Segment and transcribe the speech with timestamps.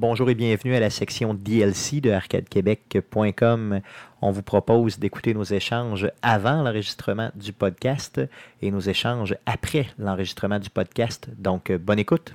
[0.00, 3.80] Bonjour et bienvenue à la section DLC de arcadequebec.com.
[4.22, 8.18] On vous propose d'écouter nos échanges avant l'enregistrement du podcast
[8.62, 11.28] et nos échanges après l'enregistrement du podcast.
[11.36, 12.32] Donc, bonne écoute.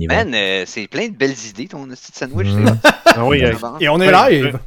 [0.00, 2.46] Man, euh, c'est plein de belles idées ton petit sandwich.
[2.46, 2.78] Mmh.
[3.06, 4.60] Ah oui, euh, et on est live.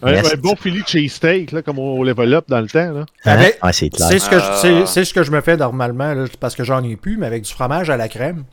[0.00, 0.32] Un, yes.
[0.32, 2.90] un bon de cheesesteak, là, comme on level up dans le temps.
[2.90, 3.04] Là.
[3.24, 6.56] Avec, ah, c'est ce, que je, c'est, ce que je me fais normalement, là, parce
[6.56, 8.44] que j'en ai plus, mais avec du fromage à la crème.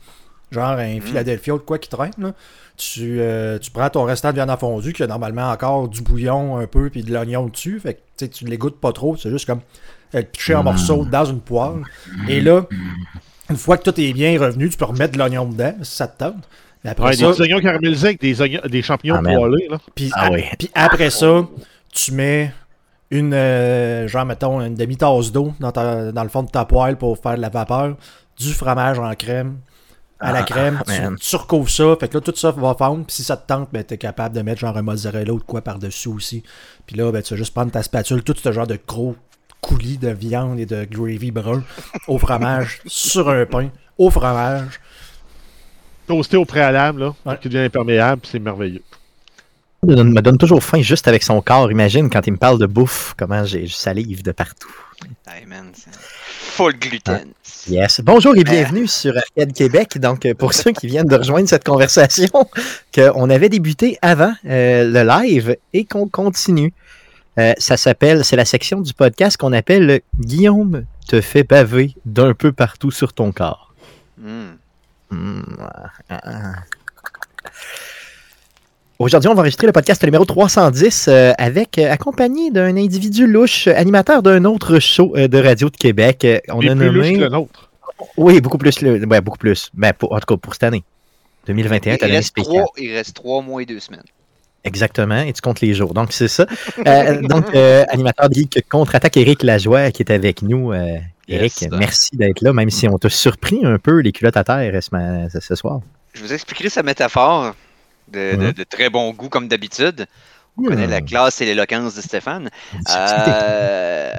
[0.54, 2.12] Genre un Philadelphia ou de quoi qui traîne.
[2.18, 2.32] Là.
[2.76, 6.02] Tu, euh, tu prends ton restant de viande à fondue qui a normalement encore du
[6.02, 7.80] bouillon un peu puis de l'oignon dessus.
[7.80, 9.16] Fait que tu ne les goûtes pas trop.
[9.16, 9.60] C'est juste comme
[10.14, 11.82] euh, piché en morceaux dans une poêle.
[12.28, 12.66] Et là,
[13.50, 16.06] une fois que tout est bien revenu, tu peux remettre de l'oignon dedans si ça
[16.06, 16.48] te tente.
[16.84, 19.68] Mais après ouais, ça, des oignons caramélisés avec des, oignons, des champignons ah, poêlés.
[19.68, 19.78] Là.
[19.94, 20.44] Puis, ah, oui.
[20.58, 21.46] puis après ça,
[21.92, 22.52] tu mets
[23.10, 27.18] une, euh, genre, mettons, une demi-tasse d'eau dans, dans le fond de ta poêle pour
[27.18, 27.96] faire de la vapeur,
[28.38, 29.58] du fromage en crème,
[30.24, 33.16] à la crème, tu, tu, recouvres ça, fait que là tout ça va fondre, puis
[33.16, 35.60] si ça te tente, ben t'es capable de mettre genre un mozzarella ou de quoi
[35.60, 36.42] par-dessus aussi.
[36.86, 39.16] Puis là, ben tu vas juste prendre ta spatule, tout ce genre de gros
[39.60, 41.62] coulis de viande et de gravy brun
[42.08, 44.80] au fromage sur un pain, au fromage.
[46.06, 47.38] Toasté au préalable, là, ouais.
[47.40, 48.82] qui devient imperméable, c'est merveilleux.
[49.86, 51.70] Il me donne toujours faim juste avec son corps.
[51.70, 54.74] Imagine quand il me parle de bouffe, comment j'ai salive de partout.
[55.26, 55.72] Hey man,
[56.54, 57.32] full gluten.
[57.34, 58.00] Ah, yes.
[58.00, 59.98] Bonjour et bienvenue sur Arcade Québec.
[59.98, 62.28] Donc, pour ceux qui viennent de rejoindre cette conversation,
[62.94, 66.72] qu'on avait débuté avant euh, le live et qu'on continue.
[67.40, 72.34] Euh, ça s'appelle, c'est la section du podcast qu'on appelle Guillaume te fait baver d'un
[72.34, 73.74] peu partout sur ton corps.
[74.16, 74.52] Mm.
[75.10, 75.42] Mm,
[79.04, 83.66] Aujourd'hui, on va enregistrer le podcast numéro 310 euh, avec euh, accompagné d'un individu louche,
[83.66, 86.26] animateur d'un autre show euh, de radio de Québec.
[86.48, 87.16] on a plus nommé.
[87.18, 87.70] le nôtre.
[88.16, 88.80] Oui, beaucoup plus.
[88.80, 89.04] Le...
[89.04, 89.70] Ouais, beaucoup plus.
[89.74, 90.84] Ben, pour, en tout cas, pour cette année.
[91.46, 94.04] 2021, il, reste trois, il reste trois mois et deux semaines.
[94.64, 95.92] Exactement, et tu comptes les jours.
[95.92, 96.46] Donc, c'est ça.
[97.24, 100.72] donc, animateur de Geek Contre-Attaque, Eric Lajoie, qui est avec nous.
[101.28, 104.44] Eric, yes, merci d'être là, même si on t'a surpris un peu les culottes à
[104.44, 105.82] terre ce, ce soir.
[106.14, 107.54] Je vous expliquerai sa métaphore
[108.08, 110.06] de, très bon goût comme d'habitude.
[110.56, 112.48] On connaît la classe et l'éloquence de Stéphane.
[112.94, 114.12] Euh,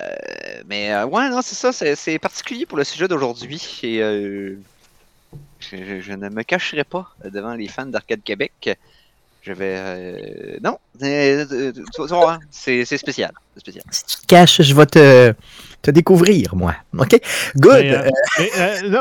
[0.68, 3.80] mais euh, ouais, non, c'est ça, c'est particulier pour le sujet d'aujourd'hui.
[3.84, 4.58] Et euh,
[5.60, 8.78] je, ne me cacherai pas devant les fans d'Arcade Québec.
[9.44, 10.60] Je vais.
[10.62, 13.84] non, c'est spécial, spécial.
[13.92, 15.34] Si tu te caches, je vais te,
[15.82, 16.76] te découvrir, moi.
[16.98, 17.18] OK?
[17.56, 18.12] Good.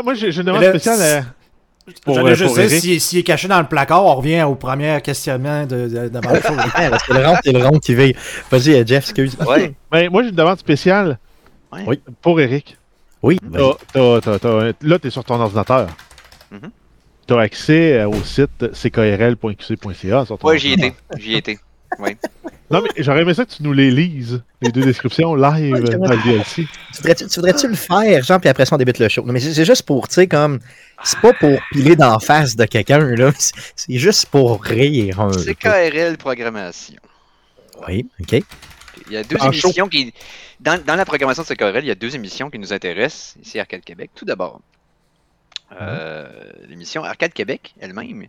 [0.05, 1.25] moi, j'ai une demande spéciale.
[2.05, 5.67] Pour, je sais, s'il si est caché dans le placard, on revient au premier questionnement
[5.67, 8.17] de, de, de C'est le rond, c'est le rond qui veille.
[8.51, 9.37] Vas-y, euh, Jeff, excuse.
[9.47, 9.75] Ouais.
[9.91, 11.19] Ben, moi, j'ai une demande spéciale
[11.87, 12.01] oui.
[12.23, 12.79] pour Eric.
[13.23, 13.39] Oui.
[13.53, 13.75] là,
[14.99, 15.89] tu es sur ton ordinateur.
[16.51, 16.71] Mm -hmm.
[17.27, 20.25] Tu as accès euh, au site ckrl.qc.ca.
[20.43, 20.95] Oui, j'y étais.
[21.19, 21.59] J'y étais.
[21.99, 22.17] Oui.
[22.71, 26.11] Non, mais j'aurais aimé ça que tu nous les lises, les deux descriptions live dans
[26.11, 26.67] le DLC.
[26.93, 29.23] Tu voudrais-tu, voudrais le faire, Jean, puis après ça, on débute le show?
[29.23, 30.59] Non, mais c'est juste pour, tu sais, comme.
[31.03, 33.33] C'est pas pour piler d'en face de quelqu'un, là.
[33.77, 35.29] C'est juste pour rire.
[35.33, 37.01] C'est KRL Programmation.
[37.87, 38.43] Oui, OK.
[39.07, 40.15] Il y a deux émissions qui.
[40.61, 43.59] Dans, dans, la programmation de CKRL, il y a deux émissions qui nous intéressent ici
[43.59, 44.11] à Arcade Québec.
[44.15, 44.61] Tout d'abord,
[45.81, 46.29] euh,
[46.69, 48.29] l'émission Arcade Québec elle-même,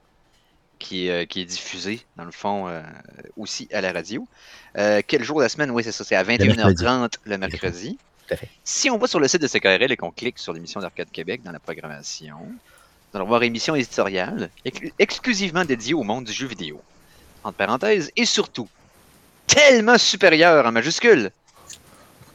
[0.85, 2.81] qui, euh, qui, est diffusée, dans le fond, euh,
[3.37, 4.27] aussi à la radio.
[4.77, 5.71] Euh, quel jour de la semaine?
[5.71, 7.97] Oui, c'est ça, c'est à 21h30 le mercredi.
[8.63, 11.41] Si on va sur le site de CKRL et qu'on clique sur l'émission d'Arcade Québec
[11.43, 14.49] dans la programmation, nous allons voir émission éditoriale
[14.99, 16.81] exclusivement dédiée au monde du jeu vidéo.
[17.43, 18.67] Entre parenthèses, et surtout,
[19.47, 21.31] tellement supérieure en majuscule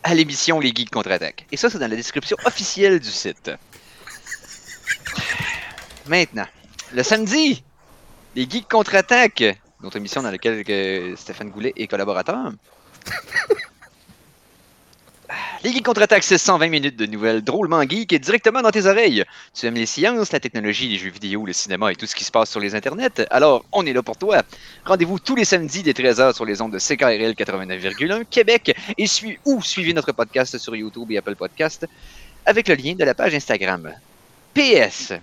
[0.02, 1.46] à l'émission Les Geeks contre-attaque.
[1.52, 3.50] Et ça, c'est dans la description officielle du site.
[6.06, 6.46] Maintenant,
[6.92, 7.62] le samedi,
[8.36, 9.42] Les Geeks contre-attaque,
[9.82, 12.52] notre émission dans laquelle Stéphane Goulet est collaborateur.
[15.64, 19.24] Les Geeks contre-attaque, c'est 120 minutes de nouvelles drôlement geek et directement dans tes oreilles.
[19.52, 22.22] Tu aimes les sciences, la technologie, les jeux vidéo, le cinéma et tout ce qui
[22.22, 23.26] se passe sur les internets?
[23.30, 24.42] Alors, on est là pour toi.
[24.84, 29.06] Rendez-vous tous les samedis dès 13h sur les ondes de CKRL 89,1 Québec et
[29.44, 31.86] ou suivez notre podcast sur YouTube et Apple Podcast
[32.46, 33.92] avec le lien de la page Instagram.
[34.54, 35.14] PS.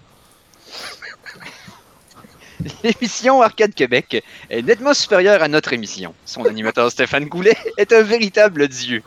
[2.84, 6.14] L'émission Arcade Québec est nettement supérieure à notre émission.
[6.26, 9.04] Son animateur Stéphane Goulet est un véritable dieu.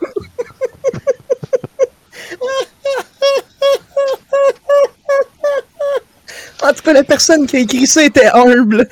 [6.63, 8.87] En tout cas, la personne qui a écrit ça était humble.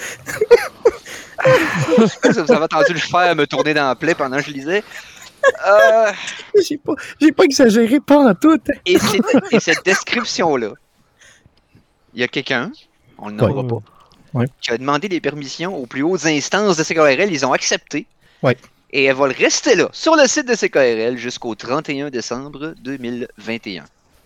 [2.23, 4.83] ça vous avez entendu le faire me tourner dans la plaie pendant que je lisais.
[5.67, 6.11] Euh...
[6.67, 6.94] J'ai pas,
[7.38, 8.59] pas exagéré pas en tout.
[8.85, 8.97] Et,
[9.59, 10.71] cette description-là,
[12.13, 12.71] il y a quelqu'un,
[13.17, 13.98] on ne le nommera pas,
[14.61, 17.31] qui a demandé des permissions aux plus hautes instances de CKRL.
[17.31, 18.05] Ils ont accepté.
[18.91, 23.83] Et elle va rester là, sur le site de CKRL, jusqu'au 31 décembre 2021.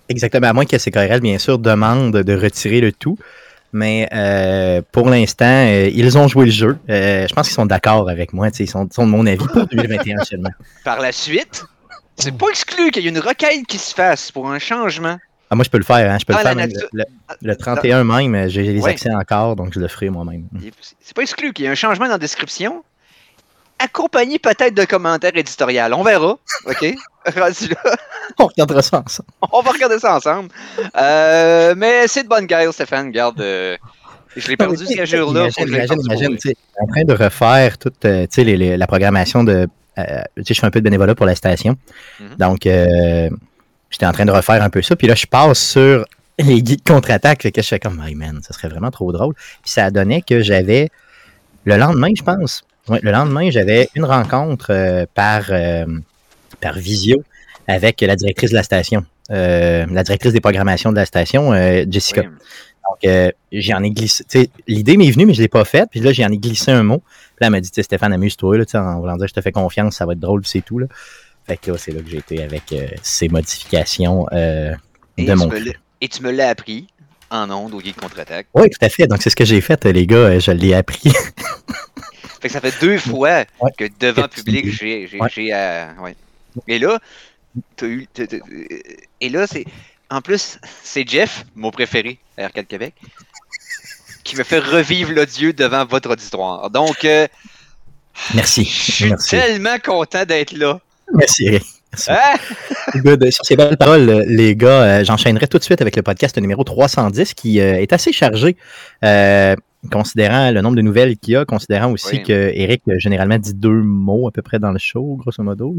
[0.10, 3.18] Exactement, à moins que CKRL, bien sûr, demande de retirer le tout.
[3.74, 6.78] Mais euh, pour l'instant, euh, ils ont joué le jeu.
[6.90, 8.50] Euh, je pense qu'ils sont d'accord avec moi.
[8.60, 10.52] Ils sont, sont, de mon avis pour 2021 seulement.
[10.86, 11.66] Par la suite,
[12.16, 15.18] c'est pas exclu qu'il y ait une requête qui se fasse pour un changement.
[15.54, 16.12] Ah, moi, je peux le faire.
[16.12, 16.18] Hein.
[16.20, 16.68] Je peux le ah, faire
[17.44, 18.50] le, 31 même.
[18.50, 20.48] J'ai les accès encore, donc je le ferai moi-même.
[21.00, 22.84] C'est pas exclu qu'il y ait un changement dans la description
[23.78, 25.94] accompagné peut-être de commentaires éditoriaux.
[25.96, 26.40] On verra.
[26.66, 26.96] OK?
[28.40, 29.30] On regardera ça ensemble.
[29.52, 30.50] On va regarder ça ensemble.
[31.00, 33.12] Euh, mais c'est de bonne guerre, Stéphane.
[33.12, 33.40] Garde.
[33.42, 33.78] Euh,
[34.36, 35.50] je l'ai perdu ce jour-là.
[35.60, 39.68] Imagine, imagine, tu en train de refaire toute euh, les, la programmation de.
[39.96, 41.78] je fais un peu de bénévolat pour la station.
[42.20, 42.36] Mhm.
[42.40, 42.68] Donc,
[43.94, 44.96] j'étais en train de refaire un peu ça.
[44.96, 46.06] Puis là, je passe sur
[46.38, 47.52] les guides contre-attaque.
[47.52, 49.34] que je fais comme, hey man, ça serait vraiment trop drôle.
[49.36, 50.90] Puis ça a donné que j'avais,
[51.64, 55.50] le lendemain, je pense, le lendemain, j'avais une rencontre par
[56.64, 57.24] par visio
[57.68, 61.86] avec la directrice de la station, euh, la directrice des programmations de la station, euh,
[61.90, 62.24] Jessica.
[62.24, 64.26] Donc, euh, j'en ai glissé.
[64.68, 65.88] L'idée m'est venue, mais je ne l'ai pas faite.
[65.90, 66.98] Puis là, j'en ai glissé un mot.
[66.98, 70.06] Puis là, elle m'a dit Stéphane, amuse-toi, en voulant dire je te fais confiance, ça
[70.06, 70.80] va être drôle, c'est tout.
[70.80, 70.88] Là.
[71.46, 75.50] Fait que là, c'est là que j'ai été avec ces modifications de mon.
[76.02, 76.88] et tu me l'as appris
[77.34, 78.48] en ondes au guide contre-attaque.
[78.54, 79.08] Oui, tout à fait.
[79.08, 80.40] Donc, c'est ce que j'ai fait, les gars.
[80.40, 81.02] Je l'ai appris.
[82.42, 83.46] fait que ça fait deux fois
[83.78, 85.10] que devant public, j'ai.
[85.20, 86.16] Ouais.
[86.68, 87.00] Et là,
[87.82, 88.08] eu,
[89.20, 89.66] et là, c'est.
[90.10, 92.94] En plus, c'est Jeff, mon préféré à R4 Québec,
[94.24, 96.70] qui me fait revivre l'odieux devant votre auditoire.
[96.70, 97.28] Donc, euh,
[98.36, 98.64] merci.
[98.66, 100.80] Je suis tellement content d'être là.
[101.14, 101.64] Merci, Eric.
[102.08, 102.36] Hein?
[103.30, 106.64] Sur ces belles paroles, les gars, euh, j'enchaînerai tout de suite avec le podcast numéro
[106.64, 108.58] 310 qui euh, est assez chargé
[109.92, 113.82] considérant le nombre de nouvelles qu'il y a, considérant aussi que Eric généralement dit deux
[113.82, 115.76] mots à peu près dans le show, grosso modo.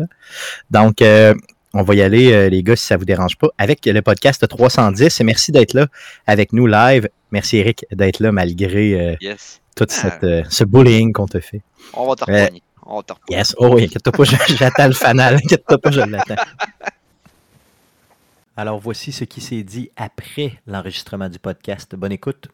[0.70, 1.34] Donc, euh,
[1.72, 4.46] on va y aller, euh, les gars, si ça vous dérange pas, avec le podcast
[4.46, 5.20] 310.
[5.20, 5.86] Et merci d'être là
[6.26, 7.08] avec nous live.
[7.30, 9.34] Merci, Eric, d'être là malgré euh,
[9.74, 10.42] tout ah.
[10.48, 11.62] ce bullying qu'on te fait.
[11.94, 12.24] On va te.
[12.86, 15.36] On Yes, oh oui, inquiète-toi pas, j'attends le fanal.
[15.36, 16.36] Inquiète-toi pas, je l'attends.
[18.56, 21.94] Alors, voici ce qui s'est dit après l'enregistrement du podcast.
[21.96, 22.48] Bonne écoute.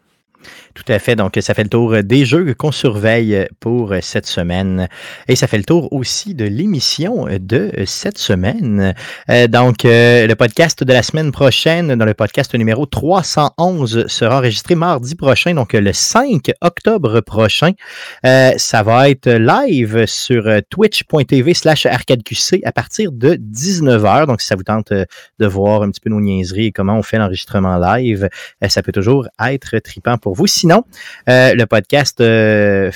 [0.74, 1.16] Tout à fait.
[1.16, 4.88] Donc, ça fait le tour des jeux qu'on surveille pour cette semaine.
[5.28, 8.94] Et ça fait le tour aussi de l'émission de cette semaine.
[9.28, 14.38] Euh, donc, euh, le podcast de la semaine prochaine, dans le podcast numéro 311, sera
[14.38, 17.72] enregistré mardi prochain, donc le 5 octobre prochain.
[18.24, 24.26] Euh, ça va être live sur twitch.tv slash arcadeqc à partir de 19h.
[24.26, 27.02] Donc, si ça vous tente de voir un petit peu nos niaiseries et comment on
[27.02, 28.28] fait l'enregistrement live,
[28.68, 30.46] ça peut toujours être tripant pour vous.
[30.46, 30.84] Sinon,
[31.28, 32.90] euh, le podcast, euh,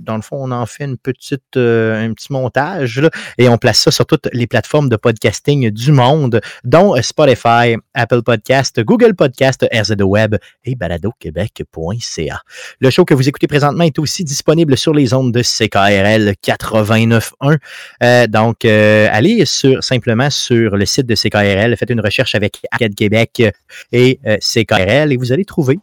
[0.00, 3.00] dans le fond, on en fait une petite, euh, un petit montage
[3.38, 8.22] et on place ça sur toutes les plateformes de podcasting du monde, dont Spotify, Apple
[8.22, 12.40] Podcast, Google Podcast, RZO Web et baladoquebec.ca.
[12.80, 18.28] Le show que vous écoutez présentement est aussi disponible sur les ondes de CKRL 89.1.
[18.28, 23.42] donc, allez sur, simplement sur le site de CKRL, faites une recherche avec Arcade Québec
[23.92, 25.78] et CKRL et vous allez trouver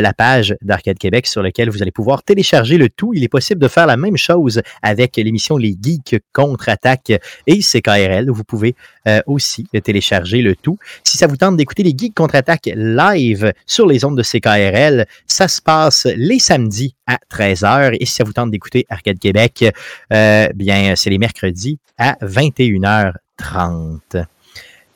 [0.00, 3.12] la page d'Arcade Québec sur laquelle vous allez pouvoir télécharger le tout.
[3.14, 7.12] Il est possible de faire la même chose avec l'émission Les Geeks contre-attaque
[7.46, 8.30] et CKRL.
[8.30, 8.74] Vous pouvez
[9.08, 10.78] euh, aussi télécharger le tout.
[11.04, 15.48] Si ça vous tente d'écouter les Geeks contre-attaque live sur les ondes de CKRL, ça
[15.48, 17.96] se passe les samedis à 13h.
[18.00, 19.64] Et si ça vous tente d'écouter Arcade Québec,
[20.12, 24.24] euh, bien, c'est les mercredis à 21h30.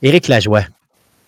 [0.03, 0.65] Éric Lajoie,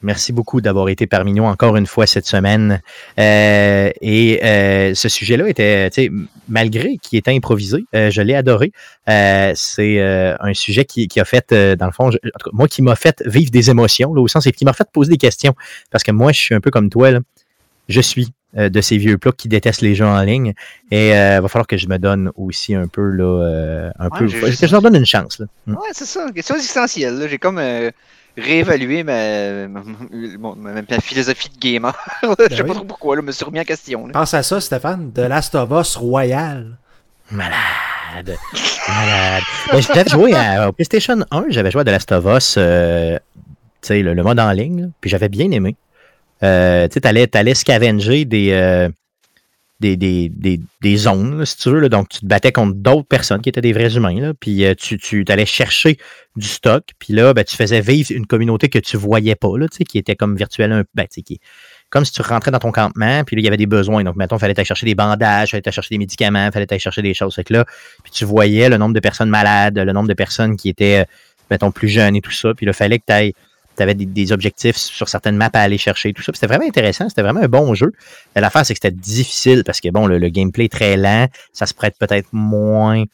[0.02, 2.80] Merci beaucoup d'avoir été parmi nous encore une fois cette semaine.
[3.18, 6.10] Euh, et euh, ce sujet-là était,
[6.48, 8.72] malgré qu'il était improvisé, euh, je l'ai adoré.
[9.06, 12.10] c'est un sujet qui, a fait, dans le fond,
[12.52, 15.10] moi qui m'a fait vivre des émotions, là, au sens, et qui m'a fait poser
[15.10, 15.54] des questions.
[15.90, 17.20] Parce que moi, je suis un peu comme toi, là.
[17.88, 20.54] je suis de ces vieux plats qui détestent les jeux en ligne.
[20.92, 24.52] Et il va falloir que je me donne aussi un peu, là, un peu, que
[24.52, 25.40] je leur donne une chance.
[25.40, 25.46] Là.
[25.66, 27.26] Ouais, c'est ça, question essentielle.
[27.28, 27.60] J'ai comme
[28.40, 31.96] réévaluer ma, ma, philosophie de gamer.
[32.22, 34.08] je sais ben pas trop pourquoi, là, je me suis remis en question.
[34.08, 36.78] Pense à ça, Stéphane, de Last of Us Royal.
[37.30, 38.36] Malade.
[38.88, 39.42] Malade.
[39.72, 43.18] Ben, j'avais joué à, PlayStation 1, j'avais joué à The Last of Us, euh,
[43.90, 45.76] le, le, mode en ligne, puis j'avais bien aimé.
[46.42, 48.88] Euh, tu allais, allais scavenger des, euh,
[49.80, 51.88] des, des, des, des zones, si tu veux.
[51.88, 54.20] Donc, tu te battais contre d'autres personnes qui étaient des vrais humains.
[54.20, 55.98] Là, puis euh, tu, tu allais chercher
[56.36, 56.84] du stock.
[56.98, 60.16] Puis là, ben, tu faisais vivre une communauté que tu voyais pas, là, qui était
[60.16, 61.40] comme virtuelle, ben, qui,
[61.90, 64.04] comme si tu rentrais dans ton campement, puis là, il y avait des besoins.
[64.04, 66.52] Donc, mettons, il fallait aller chercher des bandages, il fallait aller chercher des médicaments, il
[66.52, 67.38] fallait aller chercher des choses.
[67.48, 67.64] Là,
[68.02, 71.06] puis tu voyais le nombre de personnes malades, le nombre de personnes qui étaient,
[71.50, 72.52] mettons, plus jeunes et tout ça.
[72.54, 73.34] Puis il fallait que tu
[73.78, 76.32] tu avais des, objectifs sur certaines maps à aller chercher, tout ça.
[76.34, 77.92] C'était vraiment intéressant, c'était vraiment un bon jeu.
[78.36, 81.72] L'affaire, c'est que c'était difficile parce que, bon, le, gameplay est très lent, ça se
[81.72, 83.04] prête peut-être moins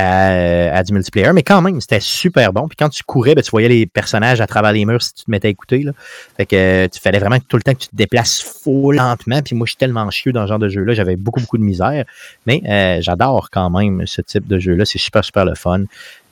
[0.00, 2.68] à, du multiplayer, mais quand même, c'était super bon.
[2.68, 5.24] Puis quand tu courais, ben, tu voyais les personnages à travers les murs si tu
[5.24, 5.82] te mettais à écouter.
[5.82, 5.92] Là.
[6.36, 9.42] Fait que euh, tu fallait vraiment tout le temps que tu te déplaces faux lentement.
[9.42, 11.64] Puis moi, je suis tellement chieux dans ce genre de jeu-là, j'avais beaucoup, beaucoup de
[11.64, 12.04] misère.
[12.46, 14.84] Mais euh, j'adore quand même ce type de jeu-là.
[14.84, 15.82] C'est super, super le fun.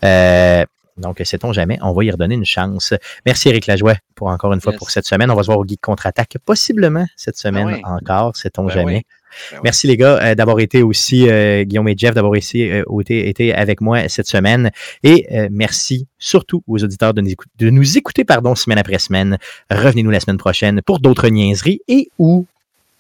[0.05, 0.65] Euh,
[0.99, 2.95] donc, sait-on jamais, on va y redonner une chance.
[3.27, 5.31] Merci Eric Lajoie pour encore une fois pour cette semaine.
[5.31, 9.05] On va se voir au Geek Contre-Attaque, possiblement cette ben semaine encore, sait-on ben jamais.
[9.53, 13.29] Ben Merci les gars euh, d'avoir été aussi, euh, Guillaume et Jeff, d'avoir euh, été,
[13.29, 14.71] été, avec moi cette semaine.
[15.03, 19.39] Et merci surtout aux auditeurs de nous, écouter, de nous écouter pardon, semaine après semaine.
[19.71, 22.47] Revenez-nous la semaine prochaine pour d'autres niaiseries et ou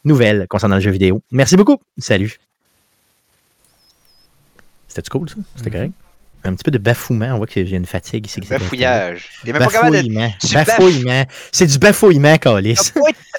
[0.04, 1.22] nouvelles concernant le jeu vidéo.
[1.30, 1.78] Merci beaucoup.
[1.98, 2.38] Salut.
[4.88, 5.36] C'était cool ça?
[5.56, 5.72] C'était mm-hmm.
[5.72, 6.05] correct?
[6.46, 7.34] Un petit peu de bafouement.
[7.34, 8.40] On voit que j'ai une fatigue ici.
[8.40, 9.30] Bafouillage.
[9.44, 10.32] Bafouillement.
[10.52, 11.24] Bafouillement.
[11.52, 12.92] C'est du bafouillement, Calis.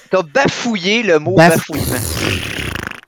[0.09, 1.99] T'as bafouillé le mot bafouillement.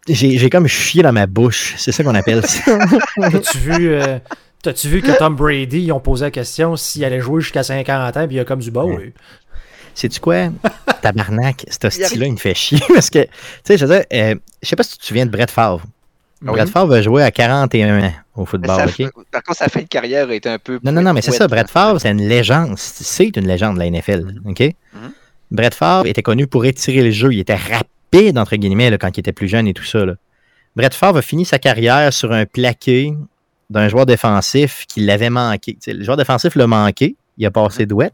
[0.08, 1.76] J'ai comme chié dans ma bouche.
[1.78, 2.78] C'est ça qu'on appelle ça.
[3.16, 4.20] T'as-tu vu, euh,
[4.86, 8.28] vu que Tom Brady, ils ont posé la question s'il allait jouer jusqu'à 50 ans,
[8.28, 9.00] puis il a comme du beau.
[9.94, 10.50] Sais-tu quoi?
[11.02, 12.80] Tabarnak, ce style-là, il me fait chier.
[12.94, 13.30] Parce que, tu
[13.66, 15.84] sais, je veux dire, euh, je sais pas si tu te souviens de Brett Favre.
[16.48, 18.88] Ah Favre va jouer à 41 ans au football.
[18.88, 19.12] OK?
[19.32, 20.80] Par contre, sa fin de carrière est un peu.
[20.84, 21.48] Non, non, non, mais c'est ça.
[21.48, 22.78] Brett Favre, c'est une légende.
[22.78, 24.26] C'est une légende de la NFL.
[24.46, 24.60] OK?
[24.60, 24.74] Mm-hmm.
[25.52, 27.34] Brett Favre était connu pour étirer le jeu.
[27.34, 30.06] Il était rapide, entre guillemets, quand il était plus jeune et tout ça.
[30.06, 30.14] Là.
[30.76, 33.14] Brett Favre a fini sa carrière sur un plaqué
[33.70, 35.78] d'un joueur défensif qui l'avait manqué.
[35.88, 37.16] le joueur défensif l'a manqué.
[37.38, 37.88] Il a passé mm-hmm.
[37.88, 38.14] douette.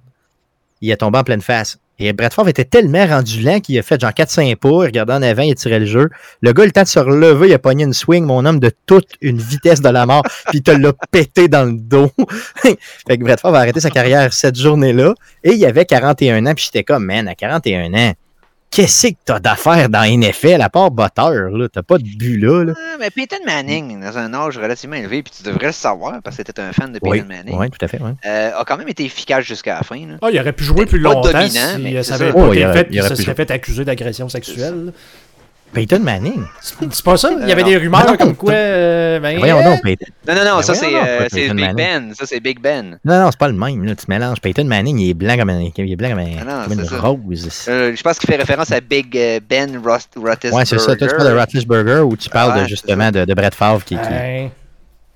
[0.82, 1.78] Il est tombé en pleine face.
[1.98, 5.22] Et Favre était tellement rendu lent qu'il a fait genre 4-5 pas, il regardait en
[5.22, 6.10] avant, il tirait le jeu.
[6.42, 8.72] Le gars, le temps de se relever, il a pogné une swing, mon homme, de
[8.86, 12.12] toute une vitesse de la mort, puis il te l'a pété dans le dos.
[12.62, 16.54] fait que Brett Favre a arrêté sa carrière cette journée-là, et il avait 41 ans,
[16.54, 18.14] puis j'étais comme, man, à 41 ans,
[18.76, 21.68] qu'est-ce que t'as d'affaires dans NFL à part botteur, là?
[21.70, 25.32] T'as pas de but là, ah, mais Peyton Manning, dans un âge relativement élevé, puis
[25.36, 27.58] tu devrais le savoir parce que t'étais un fan de Peyton Manning.
[27.58, 28.12] Oui, tout à fait, ouais.
[28.26, 29.96] euh, a quand même été efficace jusqu'à la fin.
[30.06, 30.16] Là.
[30.22, 33.04] Ah, il aurait pu jouer plus longtemps dominant, si ça avait pas été fait, il,
[33.04, 34.92] se serait fait accuser d'agression sexuelle.
[35.76, 36.46] Peyton Manning.
[36.62, 37.30] C'est pas ça?
[37.42, 38.54] Il y avait des rumeurs comme quoi.
[38.54, 40.06] Euh, ben, voyons donc, Peyton.
[40.28, 42.14] Non, non, non, ben ça c'est euh, Big Ben.
[42.16, 42.98] Ça c'est Big Ben.
[43.04, 43.84] Non, non, c'est pas le même.
[43.84, 43.94] Là.
[43.96, 44.40] Tu mélanges.
[44.40, 46.98] Peyton Manning, il est blanc comme, un, il est blanc comme, un, ah non, une
[46.98, 47.66] rose.
[47.68, 50.52] Euh, je pense qu'il fait référence à Big euh, Ben Roethlisberger.
[50.52, 50.96] Ouais, c'est ça.
[50.96, 53.96] Toi, tu parles de Roethlisberger ou tu parles de, justement de, de, Brett Favre qui.
[53.96, 54.50] qui...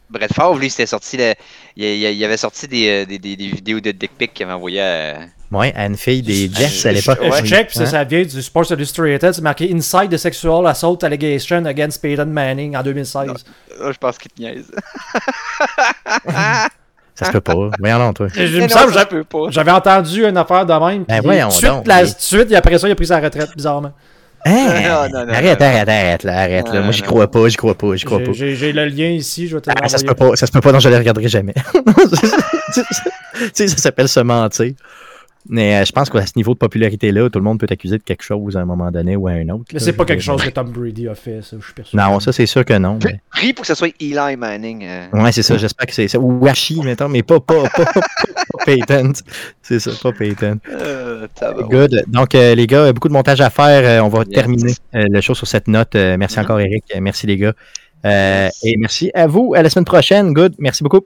[0.10, 1.18] Brett Favre, lui, c'était sorti.
[1.18, 1.34] Le...
[1.78, 4.82] Il, il, avait sorti des, des, des, des vidéos de dick pic qu'il avait envoyé
[4.82, 5.20] à.
[5.52, 7.20] Ouais, à une fille des Jets à l'époque.
[7.24, 9.34] Je check, puis ça vient du Sports Illustrated.
[9.34, 13.32] C'est marqué Inside the Sexual Assault Allegation Against Peyton Manning en 2016.
[13.70, 14.72] je pense qu'il te niaise.
[17.16, 17.54] ça se peut pas.
[17.80, 18.28] Voyons non, toi.
[19.50, 21.04] J'avais entendu une affaire de même.
[21.06, 21.88] Ben voyons suite, donc.
[21.88, 23.94] La, suite, et après ça, il a pris sa retraite, bizarrement.
[24.46, 24.68] Hein?
[24.88, 26.72] Non, non, non, arrête, arrête, arrête, là, arrête.
[26.72, 26.82] Là.
[26.82, 28.32] Moi, j'y crois pas, j'y crois pas, j'y crois pas.
[28.32, 30.62] J'ai le lien ici, je vais te ah, ça se peut pas, ça se peut
[30.62, 31.54] pas, non, je le regarderai jamais.
[31.84, 32.82] tu
[33.54, 34.74] sais, ça s'appelle se mentir.
[35.52, 38.04] Mais euh, je pense qu'à ce niveau de popularité-là, tout le monde peut t'accuser de
[38.04, 39.66] quelque chose à un moment donné ou à un autre.
[39.74, 42.04] Mais c'est pas quelque chose que Tom Brady a fait, ça, je suis persuadé.
[42.04, 43.00] Non, ça, c'est sûr que non.
[43.04, 43.20] Mais...
[43.32, 44.86] Prie pour que ce soit Eli Manning.
[44.86, 45.08] Euh...
[45.12, 46.20] Ouais, c'est ça, j'espère que c'est ça.
[46.20, 48.02] Ou Washi, mettons, mais pas, pas, pas, pas,
[48.64, 49.14] Payton.
[49.64, 50.60] C'est ça, pas Payton.
[50.72, 51.28] Euh,
[51.68, 52.04] Good.
[52.08, 54.06] Donc, euh, les gars, beaucoup de montage à faire.
[54.06, 55.96] on va terminer le show sur cette note.
[55.96, 56.42] merci mm-hmm.
[56.42, 56.84] encore, Eric.
[57.02, 57.54] Merci, les gars.
[58.06, 59.56] et merci à vous.
[59.56, 60.32] À la semaine prochaine.
[60.32, 60.54] Good.
[60.60, 61.06] Merci beaucoup.